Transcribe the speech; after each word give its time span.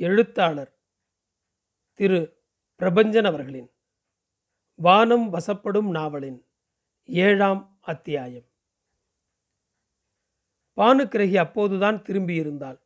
எழுத்தாளர் 0.00 0.78
திரு 1.94 2.42
பிரபஞ்சன் 2.78 3.26
அவர்களின் 3.26 3.70
வானம் 4.74 5.32
வசப்படும் 5.32 5.90
நாவலின் 5.90 6.46
ஏழாம் 7.04 7.78
அத்தியாயம் 7.80 8.44
பானுக்கிரகி 10.76 11.36
அப்போதுதான் 11.36 11.96
திரும்பியிருந்தாள். 11.96 12.80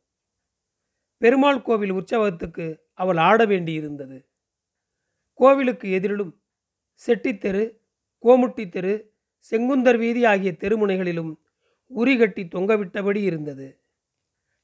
பெருமாள் 1.17 1.61
கோவில் 1.61 1.93
உற்சவத்துக்கு 1.93 2.79
அவள் 2.93 3.17
ஆட 3.17 3.45
வேண்டியிருந்தது. 3.45 4.25
கோவிலுக்கு 5.33 5.99
எதிரிலும் 5.99 6.39
செட்டித்தெரு 7.07 7.77
கோமுட்டி 8.23 8.69
தெரு 8.69 9.13
செங்குந்தர் 9.51 9.97
வீதி 9.97 10.25
ஆகிய 10.25 10.51
தெருமுனைகளிலும் 10.51 11.37
உரிகட்டி 11.95 12.43
தொங்கவிட்டபடி 12.43 13.21
இருந்தது. 13.23 13.81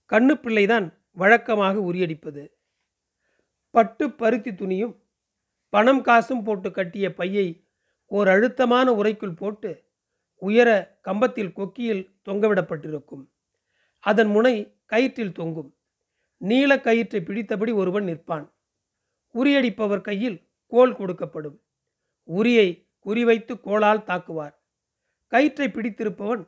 கண்ணுப்பிள்ளைதான் 0.09 1.00
வழக்கமாக 1.11 1.79
உரியடிப்பது. 1.79 2.51
பட்டு 3.69 4.11
பருத்தி 4.11 4.51
துணியும் 4.51 4.99
பணம் 5.69 6.01
காசும் 6.01 6.43
போட்டு 6.43 6.71
கட்டிய 6.71 7.13
பையை 7.13 7.67
ஓர் 8.05 8.27
அழுத்தமான 8.27 8.91
உரைக்குள் 8.91 9.35
போட்டு 9.35 9.89
உயர 10.35 10.97
கம்பத்தில் 11.01 11.53
கொக்கியில் 11.53 12.19
தொங்கவிடப்பட்டிருக்கும். 12.25 13.27
அதன் 13.99 14.27
முனை 14.27 14.77
கயிற்றில் 14.91 15.31
தொங்கும். 15.31 15.75
நீல 16.37 16.79
கயிற்றை 16.79 17.21
பிடித்தபடி 17.21 17.73
ஒருவன் 17.73 18.05
நிற்பான். 18.05 18.51
உரியடிப்பவர் 19.33 20.01
கையில் 20.01 20.49
கோல் 20.67 20.93
கொடுக்கப்படும். 20.93 21.59
உரியை 22.27 22.87
குறிவைத்து 23.05 23.59
கோலால் 23.59 24.03
தாக்குவார். 24.03 24.55
கயிற்றை 25.27 25.67
பிடித்திருப்பவன் 25.67 26.47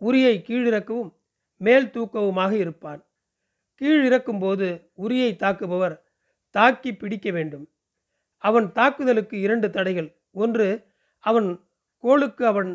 உரியை 0.00 0.34
கீழிறக்கவும் 0.42 1.14
மேல் 1.56 1.86
தூக்கவுமாக 1.86 2.52
இருப்பான். 2.52 3.07
கீழ் 3.78 4.04
இறக்கும்போது 4.04 4.90
உரியை 4.98 5.30
தாக்குபவர் 5.36 6.00
தாக்கி 6.50 6.96
பிடிக்க 6.96 7.30
வேண்டும். 7.30 7.70
அவன் 8.36 8.72
தாக்குதலுக்கு 8.72 9.40
இரண்டு 9.40 9.70
தடைகள். 9.70 10.20
ஒன்று 10.30 10.86
அவன் 11.18 11.48
கோளுக்கு 11.96 12.46
அவன் 12.46 12.70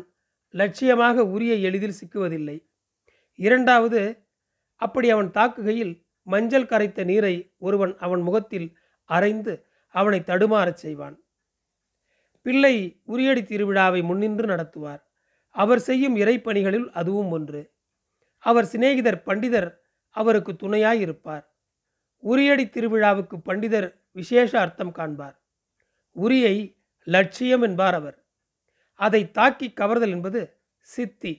லட்சியமாக 0.52 1.16
உரிய 1.16 1.54
எளிதில் 1.54 1.98
சிக்குவதில்லை. 2.00 2.56
இரண்டாவது 3.34 4.00
அப்படி 4.74 5.10
அவன் 5.10 5.30
தாக்குகையில் 5.30 6.06
மஞ்சள் 6.22 6.66
கரைத்த 6.66 7.04
நீரை 7.04 7.54
ஒருவன் 7.58 7.96
அவன் 7.98 8.20
முகத்தில் 8.20 8.76
அரைந்து 9.08 9.62
அவனை 9.88 10.20
தடுமாறச் 10.20 10.80
செய்வான். 10.84 11.16
பிள்ளை 12.42 13.02
உரியடி 13.08 13.42
திருவிழாவை 13.42 14.02
முன்னின்று 14.02 14.46
நடத்துவார். 14.46 15.02
அவர் 15.50 15.80
செய்யும் 15.80 16.16
இறைப்பணிகளில் 16.16 16.88
அதுவும் 16.90 17.30
ஒன்று. 17.30 17.72
அவர் 18.38 18.64
சிநேகிதர் 18.64 19.22
பண்டிதர் 19.26 19.82
அவருக்கு 20.16 20.52
துணையாய் 20.56 21.00
இருப்பார். 21.00 21.44
உரியடி 22.24 22.64
திருவிழாவுக்கு 22.66 23.36
பண்டிதர் 23.44 23.88
விசேஷ 24.12 24.50
அர்த்தம் 24.60 24.94
காண்பார். 24.94 25.36
உரியை 26.16 26.56
லட்சியம் 27.06 27.62
என்பார் 27.62 27.94
அவர். 27.94 28.18
அதை 29.00 29.30
தாக்கி 29.30 29.68
கவர்தல் 29.80 30.14
என்பது 30.16 30.40
சித்தி. 30.88 31.34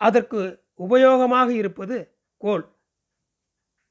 அதற்கு 0.00 0.40
உபயோகமாக 0.78 1.48
இருப்பது 1.48 1.96
கோல். 2.40 2.66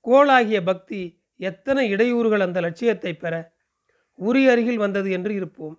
கோளாகிய 0.05 0.59
பக்தி 0.63 1.01
எத்தனை 1.39 1.83
இடையூறுகள் 1.93 2.45
அந்த 2.45 2.59
லட்சியத்தை 2.61 3.13
பெற 3.13 3.33
உரி 4.19 4.43
அருகில் 4.47 4.77
வந்தது 4.77 5.09
என்று 5.11 5.33
இருப்போம். 5.33 5.75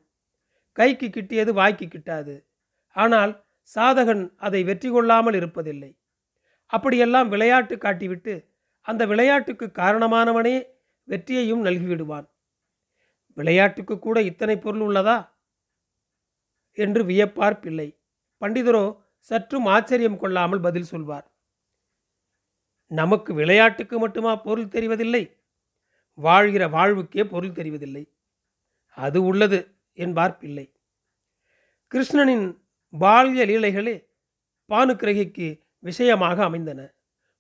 கைக்கு 0.72 1.08
கிட்டியது 1.08 1.53
வாய்க்கு 1.53 1.86
கிட்டாது. 1.86 2.34
ஆனால் 2.97 3.32
சாதகன் 3.70 4.22
அதை 4.36 4.60
வெற்றி 4.64 4.91
கொள்ளாமல் 4.91 5.34
இருப்பதில்லை. 5.34 5.91
அப்படியெல்லாம் 6.69 7.28
விளையாட்டு 7.28 7.77
காட்டிவிட்டு 7.77 8.47
அந்த 8.80 9.06
விளையாட்டுக்கு 9.06 9.66
காரணமானவனே 9.66 10.64
வெற்றியையும் 11.05 11.64
நல்கிவிடுவான். 11.64 12.28
விளையாட்டுக்கு 13.34 13.98
கூட 13.98 14.22
இத்தனை 14.22 14.58
பொருள் 14.58 14.80
உள்ளதா? 14.80 15.28
என்று 16.72 17.05
வியப்பார் 17.05 17.60
பிள்ளை. 17.60 18.00
பண்டிதரோ 18.41 19.00
சற்றும் 19.19 19.66
ஆச்சரியம் 19.66 20.19
கொள்ளாமல் 20.19 20.60
பதில் 20.60 20.82
சொல்வார். 20.82 21.26
நமக்கு 22.87 23.34
விளையாட்டுக்கு 23.34 23.98
மட்டுமா 23.98 24.37
பொருள் 24.37 24.72
தெரிவதில்லை? 24.75 25.25
வாழ்கிற 26.14 26.69
வாழ்வுக்கே 26.69 27.25
பொருள் 27.25 27.56
தெரிவதில்லை. 27.59 28.04
அது 28.97 29.22
உள்ளது 29.22 29.75
என்பார் 29.93 30.37
பிள்ளை. 30.37 30.66
கிருஷ்ணனின் 31.94 32.47
பால்ய 33.00 33.44
லீலைகளே 33.50 33.97
பானுக்கிரகிக்கு 34.69 35.48
விஷயமாக 35.78 36.44
அமைந்தன. 36.44 36.93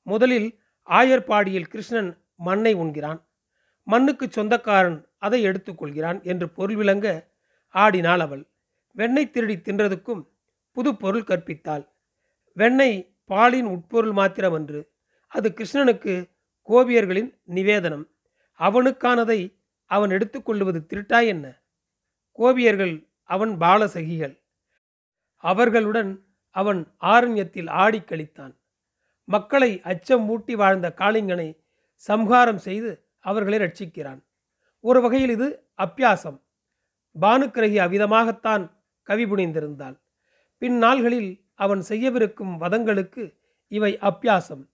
முதலில் 0.02 0.60
ஆயர்பாடியில் 0.86 1.66
கிருஷ்ணன் 1.66 2.24
மண்ணை 2.36 2.74
உண்கிறான். 2.74 3.22
மண்ணுக்கு 3.82 4.30
சொந்தக்காரன் 4.30 5.08
அதை 5.18 5.46
எடுத்துக்கொள்கிறான் 5.46 6.22
என்று 6.22 6.48
பொருள் 6.48 6.76
விளங்க 6.76 7.28
ஆடினாள் 7.68 8.20
அவள். 8.20 8.48
வெண்ணெய் 8.92 9.30
திருடி 9.30 9.56
தின்றதுக்கும் 9.56 10.28
புது 10.72 10.96
பொருள் 10.96 11.22
கற்பித்தாள். 11.22 11.88
வெண்ணெய் 12.52 13.16
பாலின் 13.24 13.66
உட்பொருள் 13.66 14.12
மாத்திரமன்று. 14.12 14.88
அது 15.28 15.54
கிருஷ்ணனுக்கு 15.56 16.30
கோபியர்களின் 16.68 17.38
நிவேதனம். 17.44 18.08
அவனுக்கானதை 18.58 19.58
அவன் 19.84 20.10
எடுத்துக்கொள்வது 20.10 20.86
திருட்டாய் 20.86 21.26
என்ன? 21.26 21.62
கோபியர்கள் 22.32 23.08
அவன் 23.24 23.58
பாலசகிகள். 23.58 24.42
அவர்களுடன் 25.36 26.27
அவன் 26.60 26.80
ஆரண்யத்தில் 27.00 27.70
ஆடி 27.70 28.00
கழித்தான். 28.00 28.54
மக்களை 29.24 29.80
அச்சம் 29.90 30.24
மூட்டி 30.28 30.52
வாழ்ந்த 30.52 30.94
காளிங்கனை 30.96 31.48
சம்ஹாரம் 31.96 32.58
செய்து 32.58 32.90
அவர்களை 33.18 33.58
ரட்சிக்கிறான். 33.58 34.20
ஒரு 34.80 35.00
வகையில் 35.00 35.30
இது 35.30 35.48
அப்பியாசம். 35.78 36.38
பானுக்கிரகி 37.20 37.78
அவ்விதமாகத்தான் 37.84 38.64
கவி 39.02 39.24
புனிந்திருந்தாள். 39.24 39.96
பின் 40.58 40.82
நாள்களில் 40.82 41.30
அவன் 41.54 41.82
செய்யவிருக்கும் 41.88 42.54
வதங்களுக்கு 42.60 43.22
இவை 43.68 43.98
அப்பியாசம். 43.98 44.64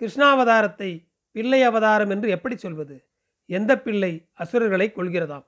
கிருஷ்ணாவதாரத்தை 0.00 0.90
பிள்ளை 1.32 1.62
அவதாரம் 1.62 2.10
என்று 2.10 2.28
எப்படி 2.30 2.56
சொல்வது? 2.56 2.96
எந்த 3.46 3.72
பிள்ளை 3.78 4.12
அசுரர்களை 4.32 4.88
கொள்கிறதாம் 4.96 5.46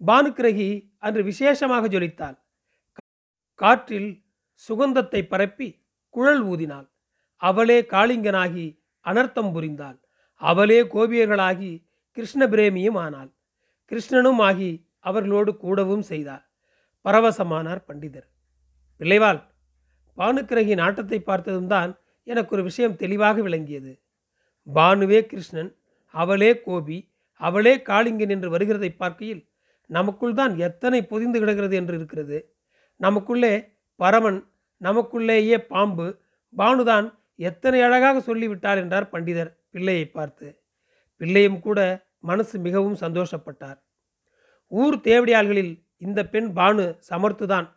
பானுக்கிரகி 0.00 0.68
அன்று 0.98 1.22
விசேஷமாக 1.22 1.88
ஜொலித்தாள். 1.88 2.36
காற்றில் 3.54 4.10
சுகந்தத்தை 4.68 5.20
பரப்பி 5.32 5.68
குழல் 6.14 6.42
ஊதினாள். 6.42 6.86
அவளே 7.40 7.78
காளிங்கனாகி 7.92 8.66
அனர்த்தம் 9.06 9.52
புரிந்தாள். 9.54 9.98
அவளே 10.40 10.80
கோபியர்களாகி 10.94 11.72
கிருஷ்ண 12.16 12.46
பிரேமியும் 12.46 12.98
ஆனாள். 13.04 13.30
கிருஷ்ணனும் 13.90 14.40
ஆகி 14.48 14.70
அவர்களோடு 15.00 15.52
கூடவும் 15.56 16.04
செய்தார். 16.10 16.44
பரவசமானார் 17.04 17.82
பண்டிதர். 17.88 18.28
பிள்ளைவாள் 19.00 19.40
பானுக்கிரகி 20.18 20.74
நாட்டத்தை 20.74 21.18
பார்த்ததும் 21.20 21.70
தான் 21.74 21.90
எனக்கு 22.26 22.54
ஒரு 22.56 22.62
விஷயம் 22.62 22.96
தெளிவாக 22.96 23.36
விளங்கியது. 23.42 23.92
பானுவே 24.66 25.20
கிருஷ்ணன் 25.26 25.70
அவளே 26.14 26.50
கோபி 26.66 26.98
அவளே 27.40 27.74
காளிங்கன் 27.88 28.32
என்று 28.34 28.48
வருகிறதை 28.54 28.90
பார்க்கையில் 28.96 29.42
நமக்குள் 29.90 30.36
தான் 30.40 30.52
எத்தனை 30.66 31.00
பொதிந்து 31.10 31.38
கிடக்கிறது 31.42 31.74
என்று 31.80 31.94
இருக்கிறது. 31.98 32.38
நமக்குள்ளே 33.00 33.54
பரமன் 34.00 34.38
நமக்குள்ளேயே 34.82 35.58
பாம்பு. 35.58 36.20
பானுதான் 36.56 37.14
எத்தனை 37.36 37.82
அழகாக 37.82 38.20
சொல்லிவிட்டார் 38.20 38.76
என்றார் 38.76 39.10
பண்டிதர் 39.10 39.56
பிள்ளையை 39.70 40.06
பார்த்து. 40.06 40.62
பிள்ளையும் 41.16 41.60
கூட 41.60 42.06
மனசு 42.18 42.58
மிகவும் 42.58 42.96
சந்தோஷப்பட்டார். 42.96 43.78
ஊர் 44.66 44.96
தேவடியாள்களில் 44.96 45.86
இந்த 45.96 46.26
பெண் 46.26 46.50
பானு 46.56 46.98
சமர்த்துதான் 47.10 47.68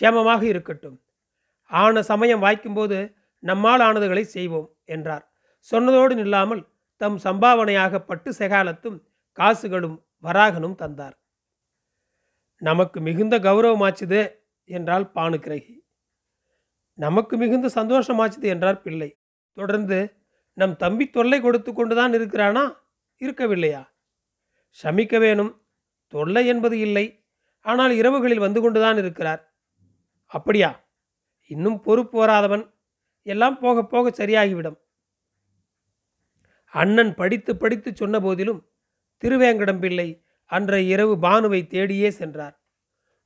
சேமமாக 0.00 0.42
இருக்கட்டும். 0.42 1.02
ஆன 1.64 2.02
சமயம் 2.02 2.40
வாய்க்கும்போது 2.40 3.16
நம்மால் 3.38 3.80
ஆனதுகளை 3.80 4.20
செய்வோம் 4.20 4.68
என்றார். 4.84 5.32
சொன்னதோடு 5.72 6.14
நில்லாமல் 6.14 6.62
தம் 6.96 7.18
சம்பாவனையாக 7.18 7.98
பட்டு 7.98 8.30
செகாலத்தும் 8.38 8.98
காசுகளும் 9.32 10.06
வராகனும் 10.22 10.74
தந்தார். 10.74 11.16
நமக்கு 12.62 13.00
மிகுந்த 13.00 13.38
கௌரவமாச்சுது 13.38 14.20
பானு 14.64 15.10
பானுக்கிரகி. 15.14 15.83
நமக்கு 16.94 17.36
மிகுந்த 17.36 17.68
சந்தோஷமாச்சுது 17.74 18.42
என்றார் 18.42 18.82
பிள்ளை. 18.82 19.18
தொடர்ந்து 19.52 20.16
நம் 20.52 20.76
தம்பி 20.76 21.10
தொல்லை 21.10 21.40
கொடுத்து 21.40 21.72
கொண்டுதான் 21.72 22.12
இருக்கிறானா? 22.12 22.76
இருக்கவில்லையா? 23.18 23.88
சமிக்க 24.82 25.18
வேணும். 25.18 25.66
தொல்லை 26.06 26.46
என்பது 26.46 26.78
இல்லை. 26.78 27.24
ஆனால் 27.60 27.90
இரவுகளில் 27.90 28.38
வந்து 28.38 28.60
கொண்டுதான் 28.60 28.98
இருக்கிறார். 28.98 29.54
அப்படியா? 30.26 30.88
இன்னும் 31.46 31.80
பொறுப்பு 31.80 32.26
வராதவன். 32.26 32.74
எல்லாம் 33.22 33.58
போக 33.58 33.84
போக 33.84 34.10
சரியாகிவிடும். 34.10 34.78
அண்ணன் 36.64 37.14
படித்து 37.14 37.56
படித்து 37.56 37.96
சொன்ன 37.96 38.20
போதிலும் 38.20 38.68
திருவேங்கடம் 39.24 39.78
பிள்ளை 39.78 40.24
அன்றைய 40.44 40.92
இரவு 40.92 41.16
பானுவை 41.16 41.66
தேடியே 41.66 42.08
சென்றார். 42.08 42.62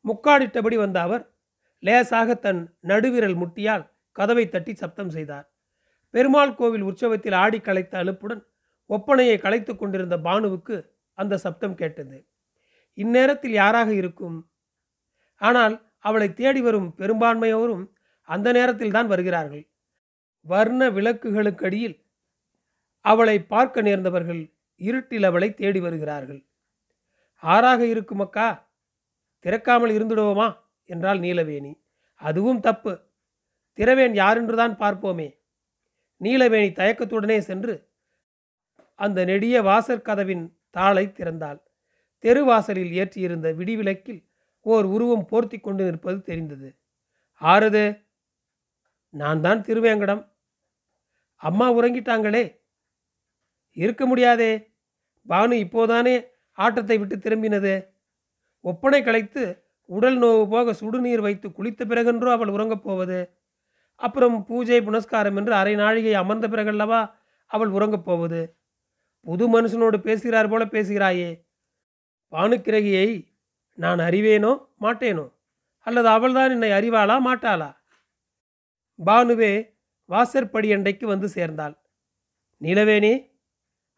முக்காடிட்டபடி 0.05 0.75
வந்த 0.75 1.01
அவர் 1.01 1.38
லேசாக 1.83 2.35
தன் 2.35 2.61
நடுவிரல் 2.91 3.37
முட்டியால் 3.43 3.85
கதவை 4.13 4.45
தட்டி 4.49 4.73
சப்தம் 4.75 5.13
செய்தார். 5.17 5.47
பெருமாள் 6.15 6.55
கோவில் 6.55 6.83
உற்சவத்தில் 6.83 7.37
ஆடி 7.43 7.59
களைத்த 7.61 7.95
அலுப்புடன் 8.03 8.43
ஒப்பனையை 8.91 9.37
கலைத்து 9.41 9.73
கொண்டிருந்த 9.77 10.17
பானுவுக்கு 10.19 10.77
அந்த 11.19 11.35
சப்தம் 11.37 11.75
கேட்டது. 11.75 12.19
இந்நேரத்தில் 12.99 13.57
யாராக 13.63 13.91
இருக்கும்? 13.95 14.39
ஆனால் 15.41 15.75
அவளை 15.99 16.29
தேடி 16.35 16.61
வரும் 16.61 16.89
பெரும்பான்மையோரும் 17.01 17.85
அந்த 18.29 18.49
நேரத்தில் 18.53 18.95
தான் 18.97 19.07
வருகிறார்கள். 19.07 19.65
வர்ண 20.47 20.91
விளக்குகளுக்கடியில் 20.91 21.97
அவளை 23.05 23.37
பார்க்க 23.53 23.83
நேர்ந்தவர்கள் 23.83 24.43
இருட்டில் 24.81 25.25
அவளை 25.25 25.49
தேடி 25.55 25.81
வருகிறார்கள். 25.81 26.41
ஆறாக 27.43 27.81
இருக்குமக்கா 27.85 28.49
திறக்காமல் 29.45 29.93
இருந்துடுவோமா? 29.97 30.49
என்றாள் 30.89 31.21
நீலவேணி. 31.21 31.73
அதுவும் 32.15 32.61
தப்பு. 32.61 32.93
திரவேன் 33.77 34.15
யாரென்றுதான் 34.15 34.75
பார்ப்போமே. 34.75 35.29
நீலவேணி 36.21 36.71
தயக்கத்துடனே 36.73 37.39
சென்று 37.39 37.75
அந்த 38.95 39.25
நெடிய 39.25 39.63
வாசற்கதவின் 39.63 40.45
தாளை 40.71 41.05
திறந்தாள். 41.07 41.61
தெருவாசலில் 42.25 42.95
ஏற்றியிருந்த 43.01 43.49
விடிவிளக்கில் 43.55 44.23
ஓர் 44.61 44.85
உருவம் 44.85 45.27
போர்த்தி 45.31 45.61
கொண்டு 45.61 45.85
நிற்பது 45.85 46.23
தெரிந்தது. 46.23 46.77
ஆறுது 47.41 47.85
நான் 49.11 49.41
தான் 49.41 49.61
திருவேங்கடம். 49.61 50.23
அம்மா 51.37 51.73
உறங்கிட்டாங்களே. 51.73 52.45
இருக்க 53.73 54.07
முடியாதே. 54.07 54.53
பானு 55.29 55.55
இப்போதானே 55.65 56.15
ஆட்டத்தை 56.53 56.99
விட்டு 56.99 57.17
திரும்பினது. 57.17 57.89
ஒப்பனை 58.61 59.03
கலைத்து 59.03 59.45
உடல் 59.89 60.19
நோவு 60.19 60.49
போக 60.49 60.73
சுடுநீர் 60.73 61.21
வைத்து 61.21 61.49
குளித்த 61.49 61.85
பிறகென்றோ 61.85 62.31
அவள் 62.31 62.49
உறங்கப் 62.49 62.83
போவது? 62.83 63.37
அப்புறம் 63.95 64.45
பூஜை 64.45 64.81
புனஸ்காரம் 64.81 65.37
என்று 65.37 65.55
அரை 65.55 65.75
நாழிகை 65.75 66.15
அமர்ந்த 66.15 66.49
பிறகல்லவா 66.49 67.11
அவள் 67.47 67.69
உறங்கப் 67.69 68.05
போவது? 68.05 68.59
புது 69.21 69.61
மனுஷனோடு 69.61 69.97
பேசுகிறார் 69.97 70.49
போல 70.49 70.65
பேசுகிறாயே. 70.65 71.47
பானுக்கிரகியை 72.33 73.37
நான் 73.75 73.99
அறிவேனோ 73.99 74.67
மாட்டேனோ? 74.81 75.33
அல்லது 75.79 76.09
அவள்தான் 76.09 76.51
என்னை 76.51 76.71
அறிவாளா 76.71 77.17
மாட்டாளா? 77.27 77.77
பானுவே 79.07 79.77
வாசற்படி 80.05 80.73
அண்டைக்கு 80.73 81.05
வந்து 81.05 81.29
சேர்ந்தாள். 81.29 81.79
நிலவேணி 82.61 83.31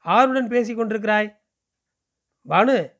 ஆருடன் 0.05 0.49
பேசி 0.49 0.75
கொண்டிருக்கிறாய்? 0.75 1.39
பானு 2.49 2.93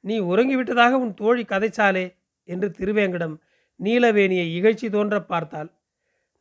நீ 0.00 0.20
உறங்கிவிட்டதாக 0.20 0.90
உன் 0.90 1.14
தோழி 1.14 1.42
கதைச்சாலே. 1.42 2.17
என்று 2.48 2.68
திருவேங்கடம் 2.78 3.36
நீலவேணியை 3.80 4.46
இகழ்ச்சி 4.58 4.90
தோன்ற 4.90 5.22
பார்த்தாள். 5.22 5.72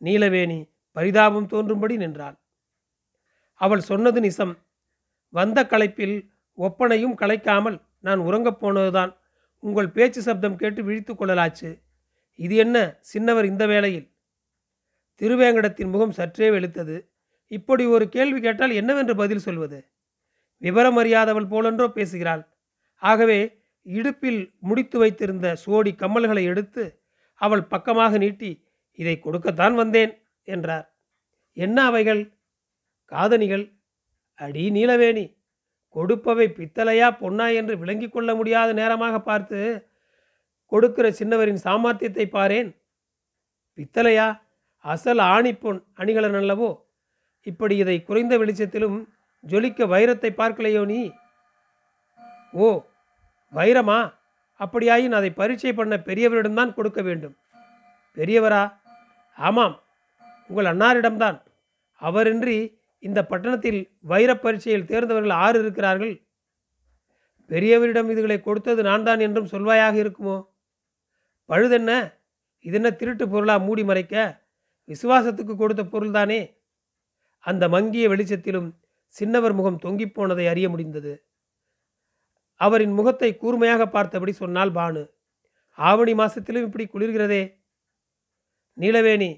நீலவேணி 0.01 0.69
பரிதாபம் 0.91 1.47
தோன்றும்படி 1.47 1.97
நின்றாள். 1.97 2.37
அவள் 3.53 3.79
சொன்னது 3.79 4.21
நிசம். 4.21 4.57
வந்த 5.29 5.63
களைப்பில் 5.63 6.29
ஒப்பனையும் 6.57 7.15
கலைக்காமல் 7.21 7.81
நான் 7.99 8.19
உறங்கப் 8.19 8.59
போனதுதான். 8.59 9.11
உங்கள் 9.59 9.89
பேச்சு 9.89 10.21
சப்தம் 10.21 10.55
கேட்டு 10.55 10.83
விழித்து 10.83 11.13
கொள்ளலாச்சு. 11.13 11.81
இது 12.35 12.55
என்ன 12.55 12.99
சின்னவர் 13.13 13.43
இந்த 13.43 13.67
வேளையில்? 13.67 14.11
திருவேங்கடத்தின் 15.21 15.89
முகம் 15.89 16.11
சற்றே 16.11 16.49
வெளுத்தது. 16.49 17.05
இப்படி 17.47 17.85
ஒரு 17.85 18.09
கேள்வி 18.09 18.41
கேட்டால் 18.41 18.71
என்னவென்று 18.71 19.15
பதில் 19.15 19.39
சொல்வது? 19.39 19.85
விவரம் 20.57 20.97
அறியாதவள் 20.97 21.47
போலென்றோ 21.47 21.87
பேசுகிறாள். 21.87 22.47
ஆகவே 22.95 23.56
இடுப்பில் 23.87 24.53
முடித்து 24.59 24.97
வைத்திருந்த 24.99 25.55
சோடி 25.55 25.91
கம்மல்களை 25.91 26.43
எடுத்து 26.43 26.83
அவள் 27.41 27.63
பக்கமாக 27.63 28.17
நீட்டி 28.17 28.51
இதை 28.99 29.19
கொடுக்கத்தான் 29.19 29.75
வந்தேன் 29.75 30.13
என்றார். 30.43 30.85
என்ன 31.53 31.77
அவைகள்? 31.85 32.21
காதணிகள். 33.11 33.65
அடி 34.39 34.63
நீலவேணி. 34.71 35.25
கொடுப்பவை 35.95 36.47
பித்தளையா 36.53 37.07
பொன்னா 37.17 37.47
என்று 37.49 37.77
விளங்கி 37.77 38.09
கொள்ள 38.09 38.35
முடியாத 38.35 38.73
நேரமாக 38.73 39.15
பார்த்து 39.19 39.59
கொடுக்கிற 40.71 41.07
சின்னவரின் 41.09 41.63
சாமர்த்தியத்தை 41.63 42.25
பாரேன். 42.31 42.69
பித்தளையா? 43.77 44.27
அசல் 44.85 45.23
ஆணிப்பொன் 45.33 45.79
அணிகலன் 45.93 46.33
அல்லவோ? 46.33 46.69
இப்படி 47.41 47.75
இதை 47.77 48.03
குறைந்த 48.03 48.33
வெளிச்சத்திலும் 48.37 48.97
ஜொலிக்க 49.43 49.87
வைரத்தை 49.87 50.31
பார்க்கலையோ 50.31 50.85
நீ? 50.85 51.01
ஓ 52.53 52.67
வைரமா? 53.53 54.13
அப்படியாயின் 54.59 55.11
அதை 55.11 55.29
பரீட்சை 55.29 55.73
பண்ண 55.73 55.97
பெரியவரிடம்தான் 55.97 56.73
கொடுக்க 56.73 57.01
வேண்டும். 57.01 57.37
பெரியவரா? 58.15 58.73
ஆமாம் 59.35 59.83
உங்கள் 60.47 60.77
அன்னாரிடம்தான். 60.77 61.41
அவரின்றி 62.01 62.75
இந்த 62.99 63.25
பட்டணத்தில் 63.25 63.91
வைர 63.99 64.35
பரீட்சையில் 64.35 64.85
தேர்ந்தவர்கள் 64.85 65.29
ஆறு 65.29 65.59
இருக்கிறார்கள். 65.59 66.21
பெரியவரிடம் 67.47 68.09
இதுகளை 68.09 68.41
கொடுத்தது 68.41 68.83
நான் 68.83 69.03
தான் 69.03 69.19
என்றும் 69.19 69.47
சொல்வாயாக 69.47 69.95
இருக்குமோ? 70.03 70.47
பழுதென்ன? 71.49 72.13
இதென்ன 72.59 72.91
திருட்டு 72.91 73.29
பொருளா 73.29 73.57
மூடி 73.57 73.83
மறைக்க? 73.83 74.43
விசுவாசத்துக்கு 74.87 75.55
கொடுத்த 75.55 75.83
பொருள்தானே? 75.83 76.55
அந்த 77.39 77.69
மங்கிய 77.69 78.09
வெளிச்சத்திலும் 78.09 78.71
சின்னவர் 79.19 79.53
முகம் 79.53 79.79
தொங்கிப் 79.79 80.13
போனதை 80.13 80.47
அறிய 80.47 80.69
முடிந்தது. 80.69 81.26
அவரின் 82.61 82.93
முகத்தை 82.93 83.29
கூர்மையாக 83.37 83.87
பார்த்தபடி 83.87 84.31
சொன்னால் 84.31 84.71
பானு 84.71 85.03
ஆவணி 85.77 86.13
மாசத்திலும் 86.13 86.65
இப்படி 86.67 86.85
குளிர்கிறதே. 86.85 87.43
நீலவேணி 88.77 89.31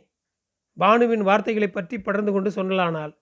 பானுவின் 0.77 1.23
வார்த்தைகளை 1.23 1.69
பற்றி 1.69 2.01
படர்ந்து 2.01 2.31
கொண்டு 2.31 2.49
சொன்னலானால் 2.49 3.13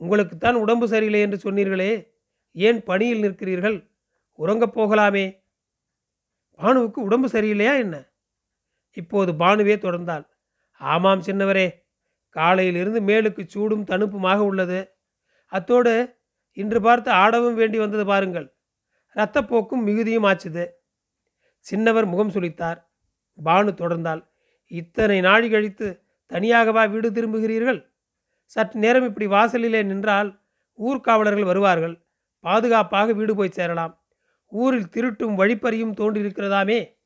உங்களுக்குத்தான் 0.00 0.54
உடம்பு 0.54 0.88
சரியில்லை 0.88 1.20
என்று 1.20 1.38
சொன்னீர்களே 1.44 1.92
ஏன் 2.54 2.82
பணியில் 2.82 3.22
நிற்கிறீர்கள்? 3.22 3.76
உறங்கப் 4.38 4.74
போகலாமே. 4.78 5.26
பானுவுக்கு 6.60 7.00
உடம்பு 7.00 7.28
சரியில்லையா 7.28 7.74
என்ன? 7.78 7.96
இப்போது 8.96 9.32
பானுவே 9.32 9.76
தொடர்ந்தாள். 9.76 10.24
ஆமாம் 10.80 11.22
சின்னவரே 11.22 11.66
காலையிலிருந்து 12.36 13.00
மேலுக்கு 13.00 13.42
சூடும் 13.46 13.84
தணுப்புமாக 13.84 14.38
உள்ளது. 14.38 14.80
அத்தோடு 15.52 15.92
இன்று 16.52 16.80
பார்த்து 16.80 17.10
ஆடவும் 17.10 17.54
வேண்டி 17.54 17.78
வந்தது 17.78 18.04
பாருங்கள். 18.04 18.48
இரத்தப்போக்கும் 19.14 19.82
மிகுதியும் 19.82 20.24
ஆச்சுது. 20.24 20.70
சின்னவர் 21.70 22.06
முகம் 22.06 22.30
சுளித்தார். 22.30 22.84
பானு 23.44 23.72
தொடர்ந்தால் 23.72 24.28
இத்தனை 24.66 25.20
நாழி 25.20 25.50
கழித்து 25.50 26.02
தனியாகவா 26.28 26.90
வீடு 26.90 27.10
திரும்புகிறீர்கள்? 27.10 27.86
சற்று 28.44 28.80
நேரம் 28.80 29.04
இப்படி 29.04 29.26
வாசலிலே 29.26 29.82
நின்றால் 29.82 30.40
ஊர்காவலர்கள் 30.78 31.44
வருவார்கள். 31.44 32.04
பாதுகாப்பாக 32.40 33.12
வீடு 33.12 33.36
போய் 33.36 33.50
சேரலாம். 33.50 34.04
ஊரில் 34.46 34.88
திருட்டும் 34.88 35.38
வழிப்பறியும் 35.38 35.94
தோன்றியிருக்கிறதாமே. 35.96 37.00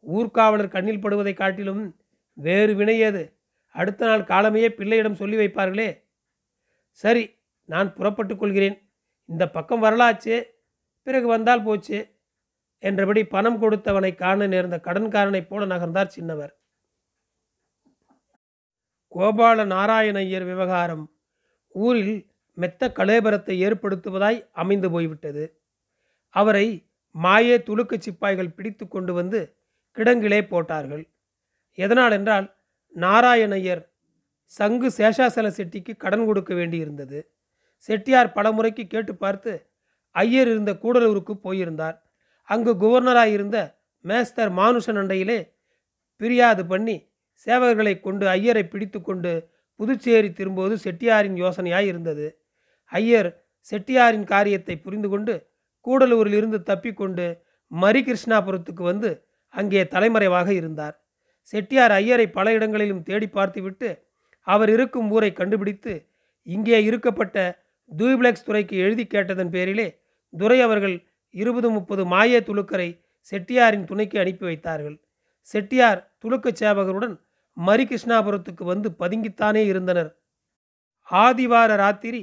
ஊர்காவலர் 0.00 0.68
கண்ணில் 0.68 1.00
படுவதை 1.00 1.34
காட்டிலும் 1.34 2.00
வேறு 2.32 2.74
வினையது 2.74 3.34
அடுத்த 3.72 4.06
நாள் 4.06 4.20
காலமையே 4.20 4.68
பிள்ளையிடம் 4.68 5.14
சொல்லி 5.14 5.36
வைப்பார்களே. 5.36 6.02
சரி 6.90 7.38
நான் 7.64 7.94
புறப்பட்டுக் 7.94 8.38
கொள்கிறேன். 8.38 8.90
இந்த 9.24 9.50
பக்கம் 9.50 9.82
வரலாச்சு. 9.82 10.42
பிறகு 11.06 11.26
வந்தால் 11.26 11.64
போச்சு 11.66 11.98
என்றபடி 12.82 13.22
பணம் 13.34 13.58
கொடுத்தவனை 13.62 14.10
காண 14.14 14.46
நேர்ந்த 14.52 14.76
கடன்காரனைப் 14.86 15.48
போல 15.50 15.66
நகர்ந்தார் 15.72 16.14
சின்னவர். 16.16 16.52
கோபால 19.12 19.58
நாராயண 19.66 20.18
ஐயர் 20.18 20.46
விவகாரம் 20.50 21.04
ஊரில் 21.74 22.16
மெத்த 22.58 22.88
கலேபரத்தை 22.98 23.54
ஏற்படுத்துவதாய் 23.66 24.38
அமைந்து 24.52 24.88
போய்விட்டது. 24.90 25.44
அவரை 26.34 26.66
மாயே 27.14 27.56
துலுக்கு 27.68 27.96
சிப்பாய்கள் 27.98 28.54
பிடித்து 28.56 28.84
கொண்டு 28.88 29.12
வந்து 29.12 29.40
கிடங்கிலே 29.96 30.40
போட்டார்கள். 30.48 31.04
எதனால் 31.78 32.14
என்றால் 32.18 32.46
நாராயணையர் 32.96 33.82
சங்கு 34.52 34.88
சேஷாசல 34.98 35.46
செட்டிக்கு 35.58 35.92
கடன் 35.96 36.26
கொடுக்க 36.26 36.50
வேண்டியிருந்தது. 36.54 37.18
செட்டியார் 37.88 38.34
பலமுறைக்கு 38.36 38.84
கேட்டு 38.86 39.12
பார்த்து 39.14 39.52
ஐயர் 40.22 40.48
இருந்த 40.52 40.72
கூடலூருக்கு 40.82 41.34
போயிருந்தார். 41.46 41.96
அங்கு 42.48 42.72
குவர்னராக 42.82 43.30
இருந்த 43.36 43.58
மேஸ்தர் 44.04 44.52
மானுஷன் 44.58 44.98
அண்டையிலே 45.02 45.38
பிரியாது 46.20 46.62
பண்ணி 46.72 46.96
சேவகர்களை 47.46 47.94
கொண்டு 48.00 48.24
ஐயரை 48.36 48.64
பிடித்து 48.72 48.98
கொண்டு 49.00 49.32
புதுச்சேரி 49.80 50.30
திரும்புவது 50.38 50.74
செட்டியாரின் 50.84 51.38
யோசனையாய் 51.42 51.88
இருந்தது. 51.92 52.26
ஐயர் 52.92 53.30
செட்டியாரின் 53.70 54.26
காரியத்தை 54.32 54.74
புரிந்து 54.84 55.08
கொண்டு 55.14 55.34
கூடலூரில் 55.86 56.36
இருந்து 56.38 56.58
தப்பிக்கொண்டு 56.70 57.26
மரிகிருஷ்ணாபுரத்துக்கு 57.70 58.82
வந்து 58.90 59.10
அங்கே 59.54 59.82
தலைமறைவாக 59.94 60.48
இருந்தார். 60.60 60.96
செட்டியார் 61.52 61.94
ஐயரை 62.00 62.26
பல 62.36 62.52
இடங்களிலும் 62.56 63.04
தேடி 63.08 63.28
பார்த்துவிட்டு 63.36 63.88
அவர் 64.46 64.70
இருக்கும் 64.76 65.08
ஊரை 65.14 65.30
கண்டுபிடித்து 65.32 65.94
இங்கே 66.46 66.78
இருக்கப்பட்ட 66.88 67.36
தூய்பிளக்ஸ் 67.90 68.46
துறைக்கு 68.48 68.74
எழுதி 68.84 69.04
கேட்டதன் 69.14 69.52
பேரிலே 69.54 69.86
துரை 70.36 70.60
அவர்கள் 70.60 70.96
இருபது 71.30 71.70
முப்பது 71.70 72.04
மாய 72.04 72.40
துலுக்கரை 72.40 72.88
செட்டியாரின் 73.32 73.84
துணைக்கு 73.84 74.18
அனுப்பி 74.18 74.44
வைத்தார்கள். 74.44 74.96
செட்டியார் 75.40 76.00
துலுக்க 76.24 76.52
சேவகருடன் 76.60 77.14
மரிகிருஷ்ணாபுரத்துக்கு 77.56 78.64
வந்து 78.64 78.88
பதுங்கித்தானே 78.98 79.62
இருந்தனர். 79.66 80.10
ஆதிவார 81.10 81.76
ராத்திரி 81.76 82.20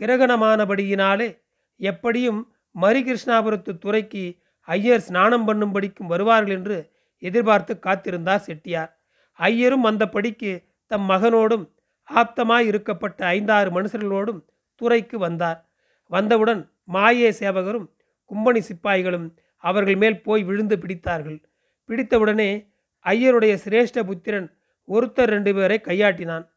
கிரகணமானபடியினாலே 0.00 1.28
எப்படியும் 1.76 2.40
மரிகிருஷ்ணாபுரத்து 2.80 3.78
துறைக்கு 3.78 4.24
ஐயர் 4.68 5.00
ஸ்நானம் 5.00 5.46
பண்ணும்படிக்கும் 5.48 6.06
வருவார்கள் 6.06 6.54
என்று 6.58 6.76
எதிர்பார்த்து 7.22 7.78
காத்திருந்தார் 7.78 8.44
செட்டியார். 8.46 8.90
ஐயரும் 9.38 9.84
அந்த 9.84 10.04
படிக்கு 10.08 10.52
தம் 10.86 11.06
மகனோடும் 11.10 11.64
ஆப்தமாய் 12.08 12.66
இருக்கப்பட்ட 12.66 13.26
ஐந்தாறு 13.26 13.70
மனுஷர்களோடும் 13.70 14.44
துறைக்கு 14.80 15.18
வந்தார். 15.18 15.60
வந்தவுடன் 16.06 16.62
மாயே 16.88 17.30
சேவகரும் 17.40 17.86
கும்பணி 18.30 18.60
சிப்பாய்களும் 18.60 19.26
அவர்கள் 19.56 19.96
மேல் 19.96 20.22
போய் 20.22 20.42
விழுந்து 20.44 20.76
பிடித்தார்கள். 20.76 21.42
பிடித்தவுடனே 21.88 22.72
ஐயருடைய 23.04 23.54
சிரேஷ்ட 23.64 24.04
புத்திரன் 24.04 24.58
ஒருத்தர் 24.88 25.32
ரெண்டு 25.34 25.54
பேரை 25.54 25.80
கையாட்டினான். 25.84 26.48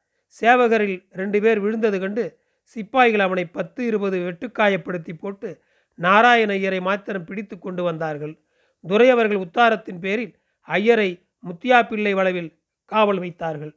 சேவகரில் 0.42 1.08
ரெண்டு 1.10 1.42
பேர் 1.42 1.60
விழுந்தது 1.60 2.00
கண்டு 2.00 2.40
சிப்பாய்கள் 2.62 3.20
அவனை 3.20 3.46
பத்து 3.46 3.86
இருபது 3.86 4.18
வெட்டுக்காயப்படுத்தி 4.20 5.14
போட்டு 5.14 5.62
நாராயண 5.96 6.54
ஐயரை 6.54 6.80
மாத்திரம் 6.80 7.26
பிடித்து 7.26 7.60
கொண்டு 7.60 7.84
வந்தார்கள். 7.84 8.34
துரை 8.88 9.10
அவர்கள் 9.10 9.44
உத்தாரத்தின் 9.46 10.00
பேரில் 10.00 10.34
ஐயரை 10.62 11.10
முத்தியா 11.48 11.88
பிள்ளை 11.88 12.14
வளவில் 12.14 12.52
காவல் 12.86 13.20
வைத்தார்கள். 13.20 13.74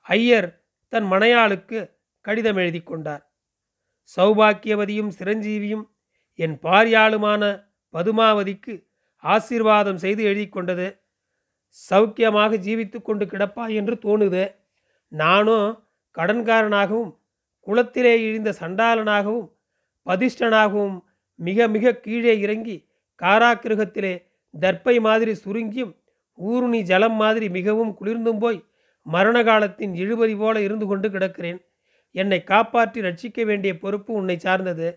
ஐயர் 0.00 0.64
தன் 0.88 1.04
மனையாளுக்கு 1.04 1.90
கடிதம் 2.20 2.56
எழுதி 2.56 2.80
கொண்டார். 2.80 3.31
சௌபாக்கியவதியும் 4.16 5.12
சிரஞ்சீவியும் 5.18 5.84
என் 6.38 6.56
பாரியாளுமான 6.62 7.42
பதுமாவதிக்கு 7.94 8.74
ஆசீர்வாதம் 9.24 9.96
செய்து 9.96 10.22
எழுதி 10.22 10.48
கொண்டது 10.48 10.86
சௌக்கியமாக 11.90 12.56
ஜீவித்து 12.56 12.98
கொண்டு 13.02 13.24
கிடப்பாய் 13.24 13.74
என்று 13.74 13.94
தோணுது. 14.04 14.44
நானும் 15.12 15.68
கடன்காரனாகவும் 16.16 17.12
குளத்திலே 17.66 18.14
இழிந்த 18.26 18.50
சண்டாளனாகவும் 18.60 19.48
பதிஷ்டனாகவும் 20.06 20.96
மிக 21.38 21.68
மிக 21.68 21.94
கீழே 21.94 22.34
இறங்கி 22.40 22.76
காராக்கிருகத்திலே 23.20 24.14
தர்ப்பை 24.54 25.00
மாதிரி 25.00 25.32
சுருங்கியும் 25.44 25.92
ஊருணி 26.38 26.80
ஜலம் 26.82 27.16
மாதிரி 27.22 27.48
மிகவும் 27.48 27.92
குளிர்ந்தும் 28.00 28.38
போய் 28.38 28.58
மரண 29.06 29.36
காலத்தின் 29.42 29.94
இழுபறி 29.94 30.34
போல 30.36 30.56
இருந்து 30.62 30.86
கொண்டு 30.86 31.08
கிடக்கிறேன். 31.08 31.60
என்னை 32.14 32.38
காப்பாற்றி 32.50 33.00
ரட்சிக்க 33.06 33.44
வேண்டிய 33.50 33.72
பொறுப்பு 33.82 34.10
உன்னை 34.20 34.36
சார்ந்தது. 34.46 34.88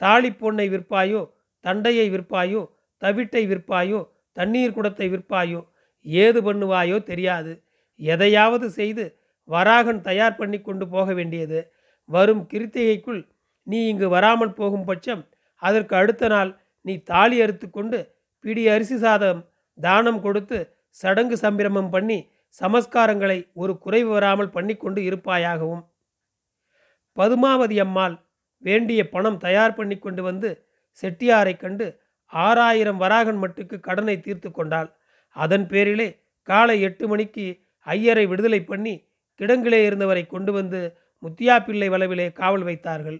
தாலி 0.00 0.30
பொண்ணை 0.40 0.66
விற்பாயோ 0.74 1.22
தண்டையை 1.64 2.06
விற்பாயோ 2.14 2.62
தவிட்டை 3.02 3.42
விற்பாயோ 3.50 4.00
தண்ணீர் 4.36 4.74
குடத்தை 4.76 5.06
விற்பாயோ 5.14 5.60
ஏது 6.06 6.40
பண்ணுவாயோ 6.46 6.96
தெரியாது. 7.10 7.52
எதையாவது 8.00 8.66
செய்து 8.78 9.04
வராகன் 9.48 10.00
தயார் 10.08 10.38
பண்ணி 10.40 10.58
கொண்டு 10.60 10.84
போக 10.94 11.08
வேண்டியது. 11.18 11.60
வரும் 12.08 12.42
கிருத்திகைக்குள் 12.52 13.22
நீ 13.66 13.78
இங்கு 13.92 14.06
வராமல் 14.14 14.56
போகும் 14.60 14.86
பட்சம் 14.88 15.22
அதற்கு 15.62 15.94
அடுத்த 16.00 16.28
நாள் 16.34 16.50
நீ 16.84 16.94
தாலி 17.10 17.36
அறுத்து 17.44 17.66
கொண்டு 17.68 17.98
பிடி 18.44 18.62
அரிசி 18.74 18.96
சாதம் 19.02 19.40
தானம் 19.78 20.20
கொடுத்து 20.24 20.58
சடங்கு 20.96 21.36
சம்பிரமம் 21.44 21.90
பண்ணி 21.94 22.18
சமஸ்காரங்களை 22.60 23.38
ஒரு 23.62 23.72
குறைவு 23.84 24.10
வராமல் 24.16 24.54
பண்ணி 24.56 24.74
கொண்டு 24.76 25.00
இருப்பாயாகவும். 25.08 25.82
பதுமாவதி 27.16 27.78
அம்மாள் 27.80 28.16
வேண்டிய 28.58 29.08
பணம் 29.08 29.36
தயார் 29.36 29.74
பண்ணி 29.74 29.98
கொண்டு 29.98 30.22
வந்து 30.22 30.50
செட்டியாரை 31.02 31.56
கண்டு 31.56 31.86
ஆறாயிரம் 32.32 32.96
வராகன் 32.96 33.38
மட்டுக்கு 33.42 33.80
கடனை 33.80 34.20
தீர்த்து 34.20 34.50
கொண்டாள். 34.50 34.88
அதன் 35.36 35.66
பேரிலே 35.66 36.08
காலை 36.48 36.80
எட்டு 36.80 37.08
மணிக்கு 37.08 37.46
ஐயரை 37.86 38.26
விடுதலை 38.26 38.60
பண்ணி 38.64 38.94
கிடங்கிலே 39.40 39.80
இருந்தவரை 39.84 40.26
கொண்டு 40.26 40.52
வந்து 40.52 40.80
முத்தியா 41.22 41.56
பிள்ளை 41.58 41.88
வளவிலே 41.88 42.32
காவல் 42.32 42.62
வைத்தார்கள். 42.62 43.18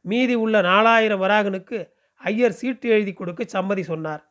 மீதி 0.00 0.34
உள்ள 0.34 0.62
நாலாயிரம் 0.62 1.22
வராகனுக்கு 1.24 1.78
ஐயர் 2.16 2.52
சீட்டு 2.52 2.88
எழுதி 2.88 3.12
கொடுக்க 3.12 3.42
சம்மதி 3.52 3.80
சொன்னார். 3.80 4.22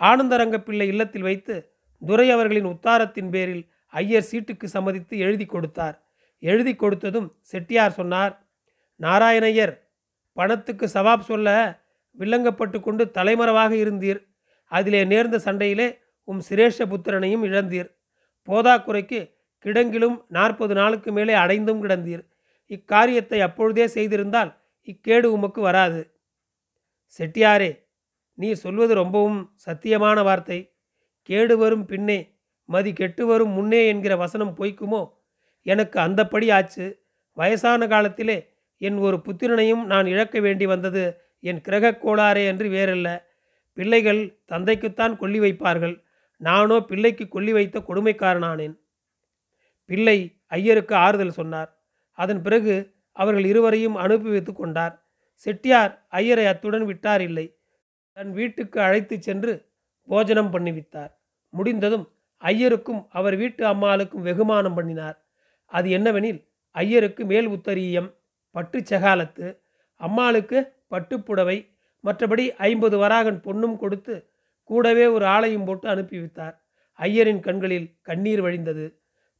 ஆனந்தரங்க 0.00 0.56
பிள்ளை 0.58 0.86
இல்லத்தில் 0.88 1.22
வைத்து 1.22 1.54
துரை 2.02 2.30
அவர்களின் 2.30 2.64
உத்தாரத்தின் 2.64 3.30
பேரில் 3.30 3.64
ஐயர் 3.86 4.28
சீட்டுக்கு 4.30 4.64
சம்மதித்து 4.64 5.18
எழுதி 5.18 5.46
கொடுத்தார். 5.46 5.96
எழுதி 6.38 6.72
கொடுத்ததும் 6.72 7.28
செட்டியார் 7.40 7.90
சொன்னார் 7.90 8.34
நாராயணையர் 9.00 9.74
பணத்துக்கு 10.32 10.86
சவாப் 10.94 11.20
சொல்ல 11.20 11.48
வில்லங்கப்பட்டு 12.18 12.80
கொண்டு 12.80 13.10
தலைமறைவாக 13.10 13.74
இருந்தீர். 13.74 14.20
அதிலே 14.64 15.04
நேர்ந்த 15.04 15.38
சண்டையிலே 15.38 15.88
உம் 16.24 16.42
சிரேஷ 16.48 16.86
புத்திரனையும் 16.92 17.44
இழந்தீர். 17.44 17.88
போதாக்குறைக்கு 18.48 19.20
கிடங்கிலும் 19.64 20.16
நாற்பது 20.28 20.74
நாளுக்கு 20.74 21.12
மேலே 21.12 21.34
அடைந்தும் 21.34 21.82
கிடந்தீர். 21.82 22.22
இக்காரியத்தை 22.70 23.38
அப்பொழுதே 23.40 23.86
செய்திருந்தால் 23.86 24.50
இக்கேடு 24.82 25.26
உமக்கு 25.32 25.60
வராது. 25.60 26.00
செட்டியாரே 27.18 27.70
நீ 28.34 28.52
சொல்வது 28.52 28.94
ரொம்பவும் 28.94 29.54
சத்தியமான 29.66 30.22
வார்த்தை. 30.22 30.58
கேடு 31.22 31.58
வரும் 31.58 31.84
பின்னே 31.84 32.18
மதி 32.64 32.92
கெட்டு 32.92 33.26
வரும் 33.26 33.50
முன்னே 33.50 33.86
என்கிற 33.86 34.16
வசனம் 34.16 34.56
பொய்க்குமோ 34.56 35.00
எனக்கு 35.70 35.96
அந்தப்படி 36.00 36.46
ஆச்சு. 36.56 36.86
வயசான 37.36 37.86
காலத்திலே 37.86 38.38
என் 38.80 38.98
ஒரு 39.06 39.16
புத்திரனையும் 39.26 39.82
நான் 39.84 40.06
இழக்க 40.06 40.36
வேண்டி 40.40 40.66
வந்தது 40.66 41.02
என் 41.44 41.60
கிரக 41.60 41.94
கோளாறே 42.04 42.42
என்று 42.46 42.66
வேறல்ல. 42.68 43.08
பிள்ளைகள் 43.76 44.20
தந்தைக்குத்தான் 44.52 45.14
கொல்லி 45.16 45.40
வைப்பார்கள். 45.40 45.96
நானோ 46.40 46.76
பிள்ளைக்கு 46.80 47.24
கொல்லி 47.28 47.52
வைத்த 47.52 47.78
கொடுமைக்காரனானேன். 47.88 48.74
பிள்ளை 49.90 50.18
ஐயருக்கு 50.46 50.94
ஆறுதல் 50.94 51.36
சொன்னார். 51.38 51.70
அதன் 52.18 52.42
பிறகு 52.42 52.74
அவர்கள் 53.16 53.44
இருவரையும் 53.44 53.96
அனுப்பி 54.04 54.30
வைத்து 54.30 54.52
கொண்டார். 54.52 54.94
செட்டியார் 55.46 55.92
ஐயரை 56.08 56.44
அத்துடன் 56.46 56.84
விட்டார் 56.84 57.22
இல்லை. 57.28 57.46
தன் 58.16 58.32
வீட்டுக்கு 58.32 58.78
அழைத்து 58.80 59.16
சென்று 59.22 59.52
போஜனம் 60.08 60.52
பண்ணிவித்தார் 60.52 61.12
முடிந்ததும் 61.52 62.04
ஐயருக்கும் 62.42 63.00
அவர் 63.10 63.36
வீட்டு 63.36 63.62
அம்மாளுக்கும் 63.66 64.26
வெகுமானம் 64.28 64.74
பண்ணினார். 64.74 65.16
அது 65.72 65.88
என்னவெனில் 65.90 66.40
ஐயருக்கு 66.70 67.24
மேல் 67.24 67.48
உத்தரீயம் 67.48 68.08
பட்டு 68.50 68.78
செகாலத்து 68.90 69.46
அம்மாளுக்கு 70.00 70.58
பட்டுப்புடவை 70.90 71.58
மற்றபடி 72.04 72.44
ஐம்பது 72.56 72.96
வராகன் 72.98 73.38
பொண்ணும் 73.44 73.76
கொடுத்து 73.76 74.14
கூடவே 74.70 75.06
ஒரு 75.06 75.24
ஆலையும் 75.24 75.64
போட்டு 75.64 75.86
அனுப்பிவித்தார். 75.88 76.54
ஐயரின் 76.98 77.40
கண்களில் 77.40 77.88
கண்ணீர் 78.02 78.42
வழிந்தது. 78.42 78.86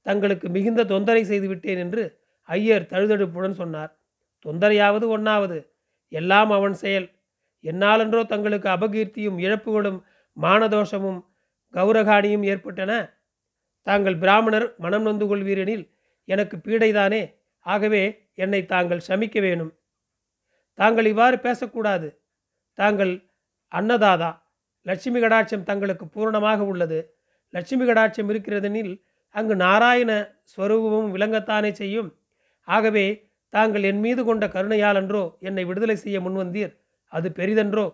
தங்களுக்கு 0.03 0.49
மிகுந்த 0.49 0.85
தொந்தரை 0.85 1.23
செய்துவிட்டேன் 1.23 1.79
என்று 1.79 2.03
ஐயர் 2.49 2.89
தழுதழுப்புடன் 2.91 3.57
சொன்னார். 3.61 3.93
தொந்தரையாவது 4.45 5.07
ஒன்றாவது 5.09 5.59
எல்லாம் 6.13 6.51
அவன் 6.51 6.75
செயல். 6.75 7.09
என்னாலென்றோ 7.65 8.21
தங்களுக்கு 8.27 8.69
அபகீர்த்தியும் 8.69 9.39
இழப்புகளும் 9.39 9.99
மானதோஷமும் 10.37 11.21
கௌரகாணியும் 11.75 12.45
ஏற்பட்டன. 12.45 12.93
தாங்கள் 13.83 14.17
பிராமணர் 14.19 14.75
மனம் 14.79 15.03
நொந்து 15.03 15.27
கொள்வீரெனில் 15.27 15.85
எனக்கு 16.29 16.57
பீடைதானே? 16.57 17.23
ஆகவே 17.67 18.03
என்னை 18.35 18.61
தாங்கள் 18.67 19.07
சமிக்க 19.09 19.41
வேணும். 19.41 19.73
தாங்கள் 20.79 21.07
இவ்வாறு 21.07 21.37
பேசக்கூடாது. 21.39 22.09
தாங்கள் 22.79 23.13
அன்னதாதா. 23.73 24.31
லட்சுமி 24.87 25.19
கடாட்சம் 25.21 25.69
தங்களுக்கு 25.71 26.05
பூரணமாக 26.09 26.65
உள்ளது. 26.65 26.99
லட்சுமி 27.55 27.85
கடாட்சம் 27.85 28.29
இருக்கிறதெனில் 28.29 28.93
அங்கு 29.35 29.55
நாராயண 29.57 30.11
ஸ்வரூபமும் 30.53 31.13
விளங்கத்தானே 31.17 31.71
செய்யும். 31.73 32.11
ஆகவே 32.69 33.07
தாங்கள் 33.49 33.83
என் 33.83 34.01
மீது 34.01 34.23
கொண்ட 34.25 34.47
கருணையாலன்றோ 34.47 35.25
என்னை 35.41 35.65
விடுதலை 35.65 35.97
செய்ய 35.97 36.21
முன்வந்தீர். 36.21 36.75
அது 37.13 37.29
பெரிதன்றோ? 37.37 37.87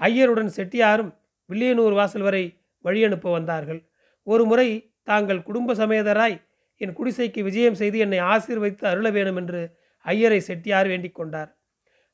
ஐயருடன் 0.00 0.52
செட்டியாரும் 0.56 1.10
வில்லியனூர் 1.48 1.94
வாசல் 1.94 2.22
வரை 2.22 2.44
வழியனுப்ப 2.84 3.30
வந்தார்கள். 3.30 3.80
ஒரு 4.26 4.44
முறை 4.44 4.68
தாங்கள் 5.02 5.46
குடும்ப 5.48 5.74
சமேதராய் 5.74 6.36
என் 6.80 6.92
குடிசைக்கு 6.92 7.42
விஜயம் 7.42 7.74
செய்து 7.74 7.98
என்னை 7.98 8.18
ஆசீர்வைத்து 8.18 8.84
அருள 8.84 9.10
வேணும் 9.10 9.36
என்று 9.36 9.76
ஐயரை 9.98 10.40
செட்டியார் 10.40 10.88
வேண்டிக் 10.88 11.14
கொண்டார். 11.14 11.56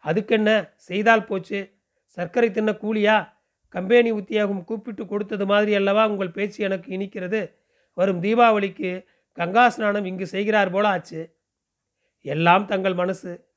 அதுக்கென்ன? 0.05 0.69
செய்தால் 0.77 1.25
போச்சு. 1.25 1.81
சர்க்கரை 2.09 2.51
தின்ன 2.51 2.73
கூலியா? 2.73 3.29
கம்பெனி 3.69 4.11
உத்தியாகம் 4.11 4.65
கூப்பிட்டு 4.65 5.07
கொடுத்தது 5.07 5.47
மாதிரி 5.47 5.75
அல்லவா 5.75 6.07
உங்கள் 6.07 6.31
பேச்சு 6.31 6.65
எனக்கு 6.65 6.99
இனிக்கிறது? 6.99 7.53
வரும் 7.95 8.23
தீபாவளிக்கு 8.23 9.07
கங்கா 9.33 9.69
ஸ்நானம் 9.69 10.05
இங்கு 10.05 10.27
செய்கிறார் 10.27 10.71
போல 10.71 10.89
ஆச்சு. 10.89 11.37
எல்லாம் 12.23 12.67
தங்கள் 12.67 12.95
மனசு. 12.95 13.49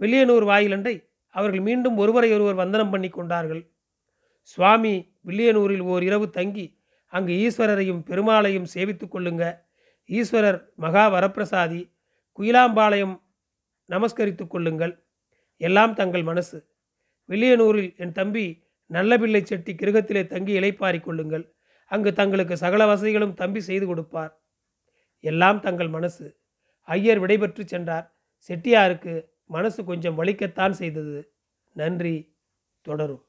வில்லியனூர் 0.00 0.46
வாயிலண்டை 0.46 1.08
அவர்கள் 1.28 1.60
மீண்டும் 1.60 1.96
ஒருவரை 1.96 2.32
ஒருவர் 2.32 2.54
வந்தனம் 2.54 2.90
பண்ணி 2.90 3.08
கொண்டார்கள். 3.08 3.70
சுவாமி 4.42 5.16
வில்லியனூரில் 5.26 5.80
ஓர் 5.80 6.02
இரவு 6.02 6.30
தங்கி 6.30 6.78
அங்கு 7.06 7.32
ஈஸ்வரரையும் 7.32 8.02
பெருமாளையும் 8.02 8.70
சேவித்து 8.74 9.08
கொள்ளுங்கள் 9.08 9.63
ஈஸ்வரர் 10.08 10.64
மகா 10.76 11.12
வரப்பிரசாதி 11.12 11.90
குயிலாம்பாளையம் 12.38 13.22
நமஸ்கரித்து 13.88 14.46
கொள்ளுங்கள். 14.46 15.04
எல்லாம் 15.56 15.94
தங்கள் 15.94 16.22
மனசு. 16.22 16.66
வில்லியனூரில் 17.28 17.96
என் 17.96 18.12
தம்பி 18.12 18.62
நல்லபிள்ளை 18.86 19.44
செட்டி 19.44 19.74
கிருகத்திலே 19.74 20.26
தங்கி 20.26 20.60
இலைப்பாரி 20.60 21.00
கொள்ளுங்கள். 21.00 21.54
அங்கு 21.86 22.12
தங்களுக்கு 22.12 22.56
சகல 22.56 22.86
வசதிகளும் 22.86 23.34
தம்பி 23.34 23.60
செய்து 23.60 23.86
கொடுப்பார். 23.86 24.42
எல்லாம் 25.20 25.60
தங்கள் 25.60 25.88
மனசு. 25.88 26.36
ஐயர் 26.80 27.20
விடைபெற்று 27.20 27.66
சென்றார். 27.66 28.16
செட்டியாருக்கு 28.48 29.28
மனசு 29.44 29.84
கொஞ்சம் 29.84 30.22
வலிக்கத்தான் 30.22 30.70
செய்தது. 30.70 31.32
நன்றி. 31.72 32.36
தொடரும். 32.80 33.26